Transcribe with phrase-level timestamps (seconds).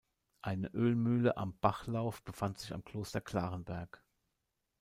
[0.41, 4.03] Eine Ölmühle am Bachlauf befand sich am Kloster Clarenberg.